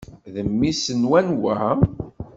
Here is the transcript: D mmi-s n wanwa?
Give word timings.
D 0.33 0.35
mmi-s 0.49 0.83
n 0.99 1.01
wanwa? 1.09 1.55